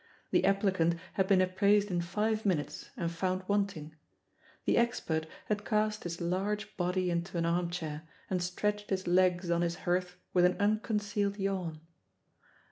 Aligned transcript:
The 0.31 0.45
applicant 0.45 0.95
had 1.13 1.27
been 1.27 1.41
appraised 1.41 1.91
in 1.91 2.01
five 2.01 2.43
minutes, 2.43 2.89
and 2.97 3.11
found 3.11 3.43
wanting; 3.47 3.93
the 4.65 4.75
expert 4.77 5.27
had 5.45 5.63
cast 5.63 6.05
his 6.05 6.19
large 6.19 6.75
body 6.75 7.11
into 7.11 7.37
an 7.37 7.45
arm 7.45 7.69
chair 7.69 8.07
and 8.27 8.41
stretched 8.41 8.89
his 8.89 9.05
legs 9.05 9.51
on 9.51 9.61
his 9.61 9.75
hearth 9.85 10.15
with 10.33 10.45
an 10.45 10.57
unconcealed 10.59 11.37
yawn. 11.37 11.81